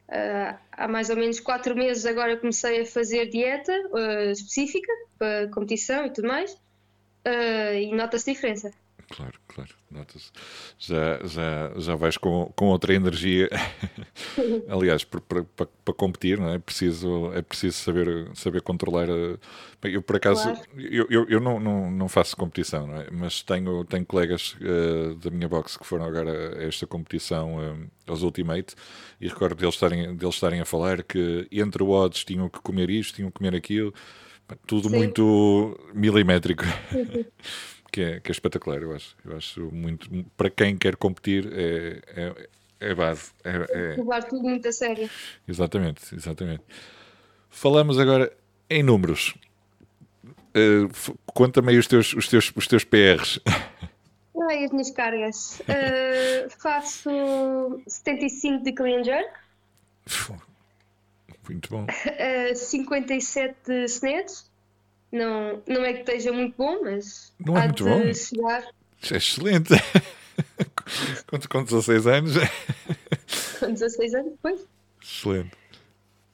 ah, 0.09 0.59
há 0.73 0.89
mais 0.89 1.11
ou 1.11 1.17
menos 1.17 1.39
quatro 1.41 1.75
meses 1.77 2.05
agora 2.05 2.37
comecei 2.37 2.81
a 2.83 2.87
fazer 2.87 3.27
dieta 3.29 3.73
ah, 3.95 4.31
específica 4.33 4.93
para 5.19 5.49
competição 5.49 6.07
e 6.07 6.11
tudo 6.11 6.27
mais 6.29 6.57
e 7.81 7.95
nota-se 7.95 8.33
diferença. 8.33 8.73
Claro, 9.11 9.35
claro, 9.49 9.71
nota-se. 9.91 10.31
Já, 10.79 11.21
já, 11.27 11.73
já 11.79 11.95
vais 11.97 12.17
com, 12.17 12.53
com 12.57 12.67
outra 12.67 12.95
energia. 12.95 13.49
Aliás, 14.69 15.05
para, 15.05 15.93
competir, 15.95 16.39
não 16.39 16.49
é? 16.49 16.55
É 16.57 16.59
preciso, 16.59 17.31
é 17.35 17.43
preciso 17.43 17.77
saber, 17.79 18.29
saber 18.35 18.63
controlar. 18.63 19.09
a- 19.11 19.39
Bem, 19.83 19.95
Eu, 19.95 20.03
por 20.03 20.17
acaso, 20.17 20.43
Claro. 20.43 20.61
eu, 20.77 21.07
eu, 21.11 21.27
eu 21.29 21.41
não, 21.41 21.59
não, 21.61 21.91
não 21.91 22.09
faço 22.09 22.37
competição, 22.37 22.87
não 22.87 22.97
é? 23.01 23.09
Mas 23.11 23.43
tenho, 23.43 23.85
tenho 23.85 24.07
colegas 24.07 24.57
eh, 24.61 25.15
da 25.23 25.31
minha 25.31 25.49
box 25.49 25.77
que 25.77 25.85
foram 25.87 26.05
agora 26.05 26.59
a 26.59 26.63
esta 26.65 26.87
competição, 26.87 27.61
eh, 27.63 27.87
aos 28.07 28.23
Ultimate, 28.23 28.75
e 29.21 29.29
recordo 29.29 29.57
deles 29.57 29.75
estarem, 29.75 30.15
deles 30.17 30.35
estarem 30.35 30.61
a 30.61 30.65
falar 30.65 31.03
que 31.03 31.47
entre 31.51 31.83
odds 31.83 32.25
tinham 32.25 32.49
que 32.49 32.61
comer 32.61 32.89
isto, 32.91 33.17
tinham 33.17 33.31
que 33.31 33.39
comer 33.39 33.55
aquilo, 33.55 33.93
tudo 34.67 34.89
Sim. 34.89 34.97
muito 34.97 35.79
milimétrico 35.95 36.63
que 37.93 38.01
é, 38.01 38.21
que 38.21 38.31
é 38.31 38.33
espetacular, 38.33 38.83
eu 38.83 38.95
acho. 38.95 39.15
Eu 39.25 39.37
acho 39.37 39.61
muito. 39.71 40.09
Para 40.37 40.51
quem 40.51 40.77
quer 40.77 40.97
competir, 40.97 41.49
é, 41.53 42.01
é, 42.09 42.49
é 42.91 42.95
base. 42.95 43.31
É, 43.45 43.51
é- 43.51 43.97
Levar 43.97 44.25
tudo 44.25 44.43
muito 44.43 44.67
a 44.69 44.73
sério. 44.73 45.09
exatamente, 45.47 46.15
exatamente. 46.15 46.63
Falamos 47.51 47.99
agora 47.99 48.33
em 48.71 48.83
números. 48.83 49.35
Eh, 50.55 50.87
f- 50.93 51.15
Conta-me 51.27 51.71
aí 51.71 51.79
os 51.79 51.87
teus, 51.87 52.13
os, 52.15 52.27
teus, 52.29 52.51
os 52.57 52.67
teus 52.67 52.85
PRs. 52.85 53.39
Ai, 54.49 54.65
as 54.65 54.71
minhas 54.71 54.91
cargas. 54.91 55.61
Ah, 55.69 56.49
faço 56.61 57.11
75 57.87 58.65
de 58.65 58.73
clean 58.73 59.05
jerk, 59.05 59.31
Muito 61.49 61.69
bom. 61.71 61.87
ah, 61.89 62.55
57 62.55 63.57
de 63.67 63.85
snatch. 63.85 64.45
Não, 65.13 65.63
não 65.67 65.85
é 65.85 65.93
que 65.93 66.01
esteja 66.01 66.33
muito 66.33 66.57
bom, 66.57 66.83
mas 66.83 67.33
Não 67.39 67.57
é 67.57 67.65
muito 67.67 67.85
bom? 67.85 68.15
chegar 68.15 68.67
É 69.11 69.17
excelente. 69.17 69.75
com, 71.27 71.39
com 71.39 71.65
16 71.65 72.07
anos. 72.07 72.33
com 73.61 73.73
16 73.73 74.15
anos 74.15 74.33
depois. 74.33 74.67
Excelente. 75.03 75.53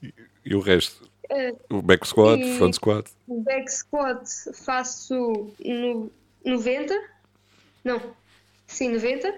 E, 0.02 0.14
e 0.44 0.54
o 0.54 0.60
resto? 0.60 1.08
Ah, 1.30 1.52
O 1.70 1.82
back 1.82 2.06
squat, 2.06 2.40
front 2.56 2.74
squat. 2.74 3.10
back 3.26 3.68
squat 3.72 4.22
faço 4.64 5.52
no 5.64 6.10
90. 6.44 6.94
Não, 7.84 8.14
sim, 8.66 8.90
90. 8.90 9.34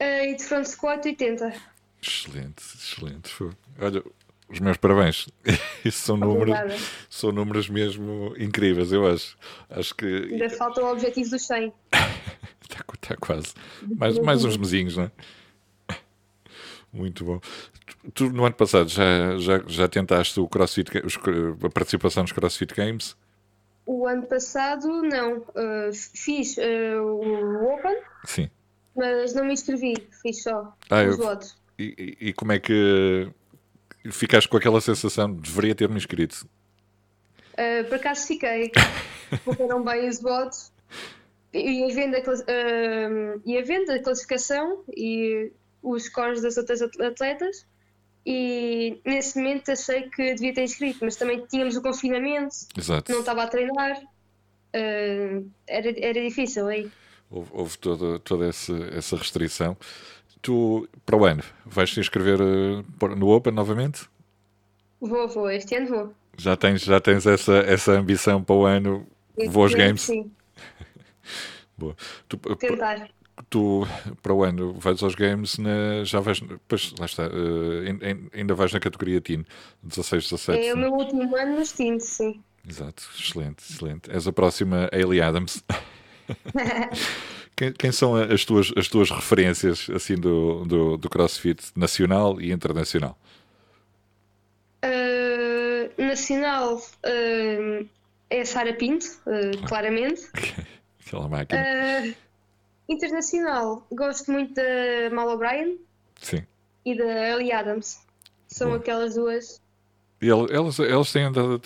Ah, 0.00 0.24
e 0.24 0.34
de 0.34 0.42
front 0.44 0.64
squat 0.66 1.04
80. 1.06 1.52
Excelente, 2.02 2.62
excelente. 2.74 3.32
Olha, 3.80 4.02
os 4.48 4.60
meus 4.60 4.76
parabéns. 4.76 5.28
Isso 5.84 6.00
são 6.06 6.16
números, 6.16 6.54
Obrigada. 6.58 6.82
são 7.10 7.32
números 7.32 7.68
mesmo 7.68 8.34
incríveis, 8.38 8.92
eu 8.92 9.06
acho. 9.06 9.36
Acho 9.70 9.94
que 9.94 10.06
Ainda 10.06 10.48
falta 10.50 10.82
o 10.82 10.92
objetivo 10.92 11.30
dos 11.30 11.46
100. 11.46 11.72
está, 12.62 12.84
está 12.94 13.16
quase. 13.16 13.54
Mais, 13.96 14.18
mais 14.18 14.44
uns 14.44 14.56
mesinhos, 14.56 14.96
não 14.96 15.04
é? 15.04 15.10
Muito 16.92 17.24
bom. 17.24 17.40
Tu, 18.14 18.30
no 18.30 18.44
ano 18.44 18.54
passado 18.54 18.88
já, 18.88 19.36
já, 19.38 19.62
já 19.66 19.88
tentaste 19.88 20.38
o 20.40 20.48
CrossFit, 20.48 20.90
os- 21.04 21.18
a 21.64 21.68
participação 21.70 22.22
nos 22.22 22.32
CrossFit 22.32 22.74
Games? 22.74 23.16
O 23.84 24.06
ano 24.06 24.22
passado, 24.26 24.86
não. 25.02 25.44
Ah, 25.54 25.90
fiz 25.92 26.56
ah, 26.58 27.02
o 27.02 27.72
Open, 27.74 27.96
Sim. 28.24 28.50
mas 28.96 29.34
não 29.34 29.44
me 29.44 29.52
inscrevi. 29.52 29.94
Fiz 30.22 30.42
só 30.42 30.72
Ah, 30.90 31.02
os 31.04 31.18
eu- 31.18 31.24
votos. 31.24 31.56
E, 31.78 32.16
e- 32.20 32.28
e 32.28 32.32
como 32.32 32.52
é 32.52 32.58
que 32.58 33.28
ficaste 34.12 34.48
com 34.48 34.56
aquela 34.56 34.80
sensação 34.80 35.32
de 35.34 35.40
deveria 35.42 35.74
ter-me 35.74 35.96
inscrito? 35.96 36.46
Ah, 37.56 37.84
por 37.88 37.94
acaso 37.96 38.26
fiquei. 38.26 38.70
Correram 39.44 39.82
bem 39.82 40.08
os 40.08 40.20
votos. 40.20 40.70
Ia 41.52 41.94
vendo, 41.94 42.16
a, 42.16 42.20
ia 43.46 43.64
vendo 43.64 43.90
a 43.90 43.98
classificação 44.02 44.84
e 44.94 45.50
os 45.82 46.04
scores 46.04 46.42
das 46.42 46.56
outras 46.56 46.82
at- 46.82 47.00
atletas. 47.00 47.64
E 48.26 49.00
nesse 49.04 49.38
momento 49.38 49.70
achei 49.70 50.02
que 50.10 50.34
devia 50.34 50.52
ter 50.52 50.64
inscrito, 50.64 50.98
mas 51.02 51.14
também 51.16 51.46
tínhamos 51.46 51.76
o 51.76 51.80
confinamento, 51.82 52.54
Exato. 52.76 53.12
não 53.12 53.20
estava 53.20 53.44
a 53.44 53.46
treinar. 53.46 53.96
Ah, 54.74 55.42
era, 55.66 55.94
era 55.98 56.20
difícil 56.28 56.66
aí. 56.66 56.90
Houve, 57.30 57.50
houve 57.52 57.78
toda, 57.78 58.18
toda 58.18 58.46
essa, 58.48 58.72
essa 58.92 59.16
restrição. 59.16 59.76
Tu, 60.46 60.88
para 61.04 61.16
o 61.16 61.24
ano, 61.24 61.42
vais 61.64 61.90
te 61.90 61.98
inscrever 61.98 62.38
eh, 62.40 62.84
no 63.16 63.30
Open 63.30 63.52
novamente? 63.52 64.08
Vou, 65.00 65.26
vou, 65.26 65.50
este 65.50 65.74
ano 65.74 65.88
vou. 65.88 66.14
Já 66.38 66.56
tens, 66.56 66.82
já 66.82 67.00
tens 67.00 67.26
essa, 67.26 67.54
essa 67.66 67.90
ambição 67.94 68.40
para 68.44 68.54
o 68.54 68.64
ano? 68.64 69.04
Vou 69.48 69.64
aos 69.64 69.74
Games? 69.74 70.02
Sim, 70.02 70.30
Boa. 71.76 71.96
Tu, 72.28 72.38
pa- 72.38 72.54
tentar. 72.54 73.08
tu, 73.50 73.84
para 74.22 74.32
o 74.32 74.44
ano, 74.44 74.74
vais 74.74 75.02
aos 75.02 75.16
Games, 75.16 75.58
na, 75.58 76.04
já 76.04 76.20
vais, 76.20 76.40
pois, 76.68 76.94
lá 76.96 77.06
está, 77.06 77.24
eh, 77.24 77.90
ain- 78.08 78.30
ainda 78.32 78.54
vais 78.54 78.72
na 78.72 78.78
categoria 78.78 79.20
Teen, 79.20 79.44
16, 79.82 80.30
17. 80.30 80.68
É 80.68 80.74
o 80.74 80.78
meu 80.78 80.92
último 80.92 81.34
ano 81.36 81.56
nos 81.56 81.72
teens, 81.72 82.04
sim. 82.04 82.40
Exato, 82.68 83.02
excelente, 83.18 83.64
excelente. 83.68 84.08
És 84.12 84.28
a 84.28 84.32
próxima 84.32 84.88
Ailey 84.92 85.20
Adams. 85.20 85.64
quem, 87.56 87.72
quem, 87.72 87.90
são 87.90 88.14
as 88.14 88.44
tuas, 88.44 88.72
as 88.76 88.88
tuas 88.88 89.10
referências 89.10 89.88
assim 89.90 90.14
do, 90.14 90.64
do, 90.64 90.96
do 90.96 91.08
CrossFit 91.08 91.72
nacional 91.74 92.40
e 92.40 92.52
internacional? 92.52 93.18
Uh, 94.84 96.02
nacional 96.02 96.76
uh, 96.76 97.88
é 98.28 98.40
a 98.40 98.44
Sara 98.44 98.74
Pinto, 98.74 99.06
uh, 99.26 99.66
claramente. 99.66 100.22
Aquela 101.06 101.28
máquina. 101.28 102.14
internacional, 102.88 103.86
gosto 103.92 104.30
muito 104.30 104.54
da 104.54 105.14
Mal 105.14 105.28
O'Brien 105.28 105.78
Sim. 106.20 106.44
e 106.84 106.96
da 106.96 107.30
Ellie 107.30 107.52
Adams. 107.52 108.04
São 108.48 108.70
Bom. 108.70 108.76
aquelas 108.76 109.14
duas. 109.14 109.60
E 110.20 110.28
elas, 110.28 110.78
elas 110.78 111.12
têm 111.12 111.24
andado. 111.24 111.60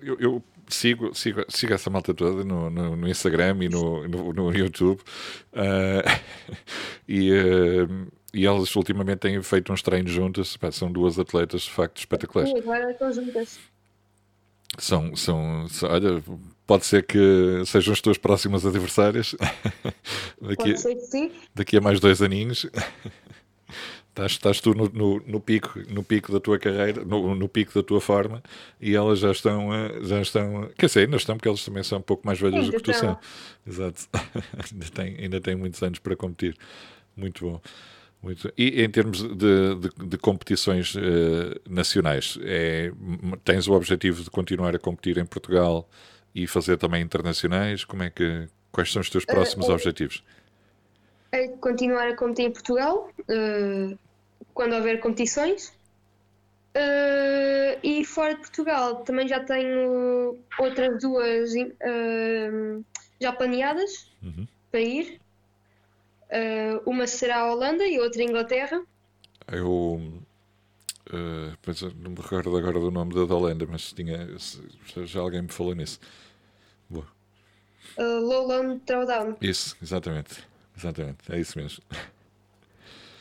Eu, 0.00 0.18
eu, 0.18 0.42
sigo, 0.68 1.14
sigo, 1.14 1.44
sigo 1.48 1.74
essa 1.74 1.90
malta 1.90 2.14
toda 2.14 2.44
no, 2.44 2.70
no, 2.70 2.96
no 2.96 3.08
Instagram 3.08 3.58
e 3.62 3.68
no, 3.68 4.08
no, 4.08 4.32
no 4.32 4.52
YouTube. 4.52 5.00
Uh, 5.52 6.02
e, 7.08 7.32
uh, 7.32 8.12
e 8.32 8.46
elas 8.46 8.74
ultimamente 8.76 9.20
têm 9.20 9.42
feito 9.42 9.72
uns 9.72 9.82
treinos 9.82 10.10
juntas. 10.10 10.56
Pá, 10.56 10.70
são 10.70 10.90
duas 10.90 11.18
atletas 11.18 11.62
de 11.62 11.70
facto 11.70 11.98
espetaculares. 11.98 12.52
Sim, 12.52 12.58
agora 12.58 12.90
estão 12.90 13.12
juntas. 13.12 13.58
São, 14.76 15.14
são, 15.14 15.68
são, 15.68 15.88
olha, 15.88 16.22
pode 16.66 16.84
ser 16.84 17.04
que 17.04 17.62
sejam 17.64 17.92
as 17.92 18.00
tuas 18.00 18.18
próximas 18.18 18.66
adversárias 18.66 19.36
daqui, 20.42 20.56
pode 20.56 20.80
ser 20.80 20.94
que 20.96 21.00
sim. 21.02 21.30
daqui 21.54 21.76
a 21.76 21.80
mais 21.80 22.00
dois 22.00 22.20
aninhos. 22.20 22.66
Estás, 24.14 24.30
estás 24.30 24.60
tu 24.60 24.74
no, 24.74 24.88
no, 24.90 25.20
no, 25.26 25.40
pico, 25.40 25.80
no 25.88 26.04
pico 26.04 26.30
da 26.30 26.38
tua 26.38 26.56
carreira, 26.56 27.04
no, 27.04 27.34
no, 27.34 27.48
pico 27.48 27.74
da 27.74 27.82
tua 27.82 28.00
forma, 28.00 28.40
e 28.80 28.94
elas 28.94 29.18
já 29.18 29.32
estão, 29.32 29.74
eh, 29.74 30.04
já 30.04 30.22
estão, 30.22 30.70
quer 30.78 30.86
dizer, 30.86 31.00
ainda 31.00 31.16
estão, 31.16 31.36
porque 31.36 31.48
elas 31.48 31.64
também 31.64 31.82
são 31.82 31.98
um 31.98 32.02
pouco 32.02 32.24
mais 32.24 32.38
velhas 32.38 32.66
do 32.66 32.72
que 32.74 32.82
tu 32.82 32.94
são. 32.94 33.18
Exato. 33.66 34.08
ainda, 34.72 34.86
tem, 34.92 35.16
ainda 35.18 35.56
muitos 35.56 35.82
anos 35.82 35.98
para 35.98 36.14
competir. 36.14 36.56
Muito 37.16 37.44
bom. 37.44 37.60
Muito. 38.22 38.52
E 38.56 38.84
em 38.84 38.88
termos 38.88 39.20
de, 39.20 39.74
de, 39.74 40.06
de 40.06 40.16
competições 40.16 40.94
uh, 40.94 41.00
nacionais, 41.68 42.38
é, 42.42 42.92
tens 43.44 43.66
o 43.66 43.72
objetivo 43.72 44.22
de 44.22 44.30
continuar 44.30 44.76
a 44.76 44.78
competir 44.78 45.18
em 45.18 45.26
Portugal 45.26 45.90
e 46.32 46.46
fazer 46.46 46.76
também 46.76 47.02
internacionais? 47.02 47.84
Como 47.84 48.04
é 48.04 48.10
que, 48.10 48.46
quais 48.70 48.92
são 48.92 49.02
os 49.02 49.10
teus 49.10 49.24
próximos 49.24 49.66
uh, 49.66 49.72
uh, 49.72 49.74
objetivos? 49.74 50.22
É 51.34 51.48
continuar 51.48 52.08
a 52.08 52.16
competir 52.16 52.46
em 52.46 52.52
Portugal, 52.52 53.10
quando 54.54 54.74
houver 54.74 55.00
competições. 55.00 55.72
Uh, 56.76 57.78
e 57.84 58.04
fora 58.04 58.34
de 58.34 58.40
Portugal 58.40 58.96
também 59.04 59.28
já 59.28 59.38
tenho 59.38 60.36
outras 60.58 61.00
duas 61.00 61.52
uh, 61.54 62.84
já 63.20 63.32
planeadas 63.32 64.10
uhum. 64.20 64.46
para 64.72 64.80
ir. 64.80 65.20
Uh, 66.24 66.82
uma 66.84 67.06
será 67.06 67.42
a 67.42 67.52
Holanda 67.52 67.86
e 67.86 68.00
outra 68.00 68.22
a 68.22 68.24
Inglaterra. 68.24 68.82
Eu 69.52 70.20
não 71.96 72.10
me 72.10 72.16
recordo 72.16 72.56
agora 72.56 72.80
do 72.80 72.90
nome 72.90 73.14
da, 73.14 73.32
Holanda, 73.32 73.66
mas 73.70 73.92
tinha, 73.92 74.26
já 75.04 75.20
alguém 75.20 75.42
me 75.42 75.52
falou 75.52 75.76
nisso. 75.76 76.00
Boa. 76.90 77.06
Lowland 77.96 78.80
Throwdown. 78.84 79.36
Isso, 79.40 79.76
exatamente. 79.80 80.44
Exatamente, 80.76 81.18
é 81.30 81.38
isso 81.38 81.58
mesmo. 81.58 81.82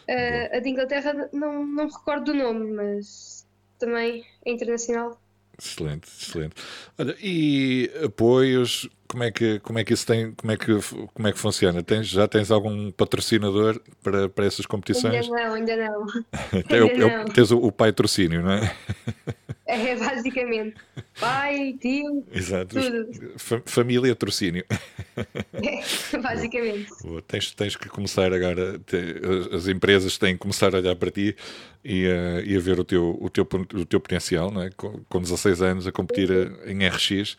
Uh, 0.10 0.57
a 0.57 0.60
de 0.60 0.69
Inglaterra 0.69 1.29
não, 1.31 1.65
não 1.65 1.88
recordo 1.88 2.25
do 2.25 2.33
nome, 2.33 2.72
mas 2.72 3.48
também 3.79 4.25
é 4.45 4.51
internacional. 4.51 5.19
Excelente, 5.62 6.07
excelente. 6.07 6.55
Olha, 6.98 7.15
e 7.22 7.89
apoios, 8.03 8.89
como 9.07 9.24
é 9.24 9.31
que, 9.31 9.60
como 9.60 9.77
é 9.77 9.83
que 9.83 9.93
isso 9.93 10.05
tem, 10.05 10.33
como 10.33 10.51
é 10.51 10.57
que, 10.57 10.65
como 11.13 11.27
é 11.27 11.31
que 11.31 11.38
funciona? 11.38 11.83
Tens, 11.83 12.07
já 12.07 12.27
tens 12.27 12.50
algum 12.50 12.91
patrocinador 12.91 13.79
para, 14.01 14.27
para 14.27 14.45
essas 14.45 14.65
competições? 14.65 15.13
Ainda 15.13 15.27
não, 15.29 15.53
ainda 15.53 15.75
não. 15.75 16.07
é, 16.69 16.79
ainda 16.79 17.06
é, 17.06 17.17
não. 17.17 17.25
Tens 17.25 17.51
o, 17.51 17.60
o 17.60 17.71
patrocínio, 17.71 18.41
não 18.41 18.51
é? 18.51 18.75
É, 19.65 19.95
basicamente. 19.95 20.75
Pai, 21.19 21.77
tio, 21.80 22.25
Exato. 22.34 22.75
tudo. 22.75 23.34
Família, 23.65 24.15
trocínio. 24.15 24.65
Basicamente. 26.21 26.89
Tens, 27.28 27.52
tens 27.52 27.76
que 27.76 27.89
começar 27.89 28.34
agora, 28.34 28.80
te, 28.80 28.97
as 29.56 29.67
empresas 29.67 30.17
têm 30.17 30.34
que 30.34 30.39
começar 30.39 30.73
a 30.73 30.78
olhar 30.78 30.95
para 30.95 31.12
ti 31.12 31.36
e 31.84 32.08
a, 32.08 32.41
e 32.41 32.56
a 32.56 32.60
ver 32.60 32.80
o 32.80 32.84
teu, 32.84 33.17
o, 33.19 33.30
teu, 33.30 33.47
o 33.73 33.86
teu 33.86 33.99
potencial, 33.99 34.52
não 34.52 34.62
é? 34.62 34.69
com, 34.71 34.99
com 35.10 35.21
16 35.21 35.62
anos, 35.62 35.88
a 35.88 35.91
competir 35.91 36.30
em 36.65 36.88
RX 36.88 37.36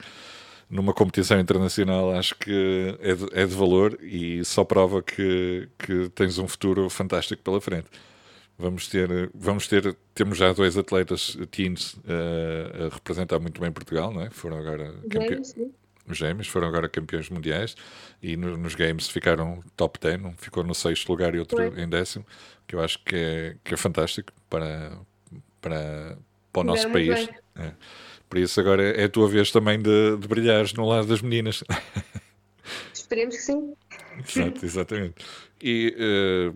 numa 0.69 0.95
competição 0.95 1.39
internacional 1.39 2.11
acho 2.13 2.35
que 2.37 2.97
é 3.01 3.15
de, 3.15 3.25
é 3.33 3.47
de, 3.47 3.55
valor 3.55 3.99
e 4.03 4.45
só 4.45 4.65
prova 4.65 5.03
que, 5.03 5.69
que 5.79 6.09
tens 6.15 6.39
um 6.39 6.49
futuro 6.49 6.89
fantástico 6.89 7.43
pela 7.43 7.61
frente. 7.61 7.87
Vamos 8.57 8.89
ter, 8.89 9.31
vamos 9.35 9.67
ter, 9.67 9.97
temos 10.15 10.39
já 10.39 10.53
dois 10.53 10.79
atletas 10.79 11.37
teens 11.51 11.95
uh, 11.95 12.87
a 12.87 12.95
representar 12.95 13.41
muito 13.41 13.61
bem 13.61 13.71
Portugal, 13.73 14.13
não 14.13 14.23
é? 14.23 14.31
Foram 14.31 14.59
agora 14.59 14.95
campeões. 15.11 15.55
Os 16.07 16.19
gêmeos 16.19 16.47
foram 16.49 16.69
agora 16.69 16.89
campeões 16.89 17.31
mundiais 17.31 17.75
e 18.23 18.37
no, 18.37 18.57
nos 18.57 18.75
games 18.75 19.09
ficaram 19.09 19.61
top 19.77 19.99
10, 19.99 20.23
um 20.25 20.33
ficou 20.37 20.63
no 20.63 20.75
sexto 20.75 21.09
lugar 21.09 21.35
e 21.35 21.39
outro 21.39 21.57
Foi. 21.57 21.83
em 21.83 21.89
décimo, 21.89 22.27
que 22.67 22.75
eu 22.75 22.81
acho 22.83 23.03
que 23.05 23.17
é, 23.17 23.57
que 23.65 23.75
é 23.75 23.77
fantástico 23.77 24.33
para, 24.51 24.99
para, 25.61 26.19
para 26.53 26.61
o 26.61 26.65
nosso 26.65 26.91
país. 26.91 27.29
É. 27.57 27.73
Por 28.29 28.39
isso 28.39 28.61
agora 28.61 28.83
é 28.83 29.05
a 29.05 29.09
tua 29.09 29.29
vez 29.29 29.51
também 29.51 29.81
de, 29.81 30.17
de 30.17 30.29
brilhares 30.29 30.73
no 30.75 30.87
lado 30.87 31.07
das 31.07 31.23
meninas. 31.23 31.65
Esperemos 32.93 33.37
que 33.37 33.43
sim. 33.43 33.75
Exato, 34.29 34.65
exatamente. 34.65 35.25
E 35.63 35.95
uh, 36.51 36.55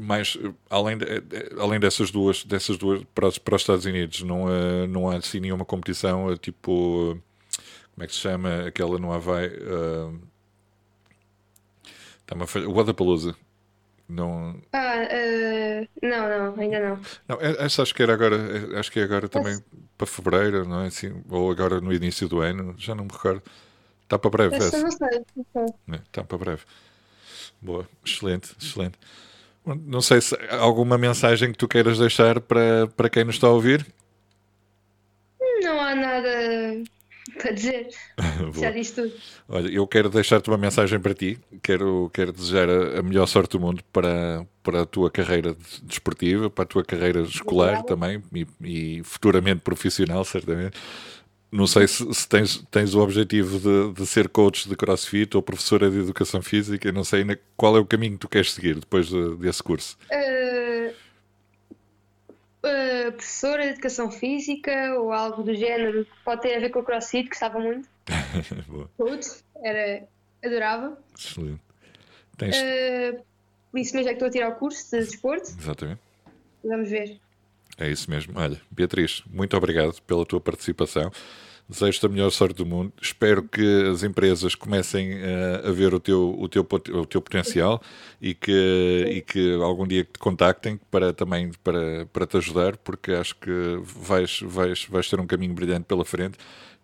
mais 0.00 0.36
além, 0.68 0.96
de, 0.96 1.06
além 1.58 1.78
dessas 1.78 2.10
duas, 2.10 2.44
dessas 2.44 2.76
duas 2.78 3.02
para, 3.14 3.30
para 3.32 3.56
os 3.56 3.62
Estados 3.62 3.84
Unidos, 3.84 4.22
não 4.22 4.48
há, 4.48 4.86
não 4.86 5.10
há 5.10 5.16
assim 5.16 5.40
nenhuma 5.40 5.64
competição 5.64 6.34
tipo 6.36 7.20
como 8.00 8.04
é 8.04 8.06
que 8.06 8.14
se 8.14 8.20
chama 8.20 8.66
aquela 8.66 8.98
no 8.98 9.12
Havaí? 9.12 9.48
Uh, 9.48 10.18
está 12.20 12.66
o 12.66 12.72
Wadapalooza. 12.72 13.36
Não 14.08 14.58
ah, 14.72 15.06
uh, 15.06 15.88
não, 16.02 16.28
não, 16.28 16.60
ainda 16.60 16.80
não. 16.80 17.00
Não, 17.28 17.38
essa 17.40 17.82
acho 17.82 17.94
que 17.94 18.02
era 18.02 18.14
agora 18.14 18.38
acho 18.80 18.90
que 18.90 19.00
é 19.00 19.02
agora 19.02 19.28
também 19.28 19.62
para 19.98 20.06
fevereiro, 20.06 20.66
não 20.66 20.80
é? 20.80 20.86
Assim, 20.86 21.22
ou 21.28 21.50
agora 21.50 21.78
no 21.78 21.92
início 21.92 22.26
do 22.26 22.40
ano, 22.40 22.74
já 22.78 22.94
não 22.94 23.04
me 23.04 23.12
recordo. 23.12 23.42
Está 24.02 24.18
para 24.18 24.30
breve 24.30 24.56
essa. 24.56 24.80
Não 24.80 24.90
sei, 24.90 25.22
não 25.36 25.46
sei. 25.52 25.74
É, 25.92 25.96
está 25.96 26.24
para 26.24 26.38
breve. 26.38 26.62
Boa, 27.60 27.86
excelente, 28.02 28.56
excelente. 28.58 28.98
Não 29.66 30.00
sei 30.00 30.22
se 30.22 30.34
há 30.48 30.56
alguma 30.56 30.96
mensagem 30.96 31.52
que 31.52 31.58
tu 31.58 31.68
queiras 31.68 31.98
deixar 31.98 32.40
para, 32.40 32.86
para 32.96 33.10
quem 33.10 33.24
nos 33.24 33.34
está 33.34 33.46
a 33.46 33.50
ouvir. 33.50 33.86
Não 35.62 35.78
há 35.78 35.94
nada 35.94 36.82
para 37.40 37.52
dizer. 37.52 37.88
Já 38.58 38.70
disse 38.70 38.94
tudo. 38.94 39.12
Olha, 39.48 39.68
eu 39.68 39.86
quero 39.86 40.08
deixar-te 40.08 40.48
uma 40.48 40.58
mensagem 40.58 40.98
para 41.00 41.14
ti. 41.14 41.38
Quero, 41.62 42.10
quero 42.12 42.32
desejar 42.32 42.68
a, 42.68 43.00
a, 43.00 43.02
melhor 43.02 43.26
sorte 43.26 43.52
do 43.52 43.60
mundo 43.60 43.82
para, 43.92 44.46
para 44.62 44.82
a 44.82 44.86
tua 44.86 45.10
carreira 45.10 45.56
desportiva, 45.82 46.50
para 46.50 46.64
a 46.64 46.66
tua 46.66 46.84
carreira 46.84 47.22
escolar 47.22 47.80
Obrigada. 47.80 47.88
também 47.88 48.22
e, 48.34 48.98
e 48.98 49.04
futuramente 49.04 49.60
profissional, 49.60 50.24
certamente. 50.24 50.78
Não 51.52 51.66
sei 51.66 51.88
se, 51.88 52.06
se 52.14 52.28
tens, 52.28 52.62
tens 52.70 52.94
o 52.94 53.00
objetivo 53.00 53.58
de, 53.58 54.00
de, 54.00 54.06
ser 54.06 54.28
coach 54.28 54.68
de 54.68 54.76
crossfit 54.76 55.36
ou 55.36 55.42
professora 55.42 55.90
de 55.90 55.98
educação 55.98 56.40
física, 56.40 56.92
não 56.92 57.02
sei 57.02 57.26
qual 57.56 57.76
é 57.76 57.80
o 57.80 57.84
caminho 57.84 58.12
que 58.12 58.20
tu 58.20 58.28
queres 58.28 58.52
seguir 58.52 58.76
depois 58.76 59.08
de, 59.08 59.36
desse 59.36 59.60
curso. 59.60 59.98
Uh, 60.12 60.39
professora 63.12 63.62
de 63.64 63.70
educação 63.70 64.10
física 64.10 64.94
ou 64.98 65.12
algo 65.12 65.42
do 65.42 65.54
género, 65.54 66.06
pode 66.24 66.42
ter 66.42 66.56
a 66.56 66.60
ver 66.60 66.70
com 66.70 66.80
o 66.80 66.84
crossfit, 66.84 67.28
gostava 67.28 67.58
muito. 67.58 67.88
Coach, 68.96 69.42
era, 69.62 70.06
adorava. 70.44 70.98
Excelente. 71.16 71.60
Tens... 72.36 72.56
Uh, 72.56 73.22
isso 73.74 73.94
mesmo 73.94 74.10
é 74.10 74.12
que 74.12 74.12
estou 74.12 74.28
a 74.28 74.30
tirar 74.30 74.48
o 74.50 74.56
curso 74.56 74.90
de 74.90 75.04
desporto. 75.04 75.48
Exatamente. 75.58 76.00
Vamos 76.64 76.90
ver. 76.90 77.18
É 77.78 77.88
isso 77.88 78.10
mesmo. 78.10 78.34
Olha, 78.36 78.60
Beatriz, 78.70 79.22
muito 79.26 79.56
obrigado 79.56 80.00
pela 80.02 80.26
tua 80.26 80.40
participação. 80.40 81.10
Desejo-te 81.70 82.04
a 82.04 82.08
melhor 82.08 82.30
sorte 82.30 82.56
do 82.56 82.66
mundo. 82.66 82.92
Espero 83.00 83.44
que 83.44 83.88
as 83.92 84.02
empresas 84.02 84.56
comecem 84.56 85.14
uh, 85.14 85.68
a 85.68 85.70
ver 85.70 85.94
o 85.94 86.00
teu, 86.00 86.36
o, 86.36 86.48
teu, 86.48 86.62
o 86.62 87.06
teu 87.06 87.22
potencial 87.22 87.80
e 88.20 88.34
que, 88.34 89.06
e 89.08 89.20
que 89.20 89.54
algum 89.62 89.86
dia 89.86 90.02
te 90.02 90.18
contactem 90.18 90.80
para 90.90 91.12
também 91.12 91.52
para, 91.62 92.06
para 92.06 92.26
te 92.26 92.36
ajudar, 92.38 92.76
porque 92.76 93.12
acho 93.12 93.36
que 93.36 93.80
vais, 93.84 94.40
vais, 94.42 94.84
vais 94.86 95.08
ter 95.08 95.20
um 95.20 95.26
caminho 95.26 95.54
brilhante 95.54 95.84
pela 95.84 96.04
frente 96.04 96.36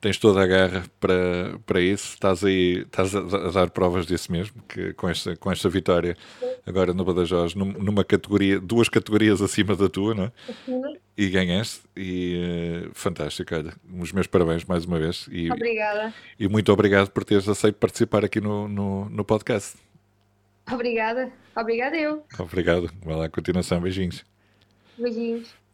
tens 0.06 0.18
toda 0.18 0.40
a 0.40 0.46
garra 0.46 0.84
para, 1.00 1.58
para 1.66 1.80
isso, 1.80 2.14
estás 2.14 2.44
aí, 2.44 2.82
estás 2.82 3.12
a, 3.12 3.18
a 3.18 3.50
dar 3.50 3.70
provas 3.70 4.06
disso 4.06 4.30
mesmo, 4.30 4.62
que 4.68 4.92
com 4.92 5.08
esta, 5.08 5.34
com 5.34 5.50
esta 5.50 5.68
vitória 5.68 6.16
agora 6.64 6.94
no 6.94 7.04
Badajoz, 7.04 7.56
num, 7.56 7.72
numa 7.72 8.04
categoria, 8.04 8.60
duas 8.60 8.88
categorias 8.88 9.42
acima 9.42 9.74
da 9.74 9.88
tua, 9.88 10.14
não 10.14 10.24
é? 10.24 10.32
Uhum. 10.68 10.96
E 11.16 11.28
ganhaste, 11.28 11.80
e 11.96 12.86
uh, 12.86 12.90
fantástico, 12.94 13.52
olha, 13.52 13.72
os 13.98 14.12
meus 14.12 14.28
parabéns 14.28 14.64
mais 14.64 14.84
uma 14.84 14.96
vez. 14.96 15.26
E, 15.28 15.50
Obrigada. 15.50 16.14
E 16.38 16.46
muito 16.46 16.72
obrigado 16.72 17.10
por 17.10 17.24
teres 17.24 17.48
aceito 17.48 17.74
participar 17.74 18.24
aqui 18.24 18.40
no, 18.40 18.68
no, 18.68 19.08
no 19.08 19.24
podcast. 19.24 19.76
Obrigada. 20.70 21.32
Obrigada 21.56 21.96
eu. 21.96 22.24
Obrigado. 22.38 22.92
Vai 23.04 23.16
lá, 23.16 23.28
continuação. 23.28 23.80
Beijinhos. 23.80 24.24
Beijinhos. 24.96 25.65